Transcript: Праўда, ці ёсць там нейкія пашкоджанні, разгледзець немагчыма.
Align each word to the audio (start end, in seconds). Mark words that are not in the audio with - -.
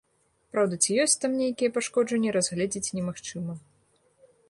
Праўда, 0.55 0.73
ці 0.85 0.95
ёсць 1.03 1.17
там 1.27 1.31
нейкія 1.43 1.73
пашкоджанні, 1.77 2.35
разгледзець 2.39 2.93
немагчыма. 3.01 3.53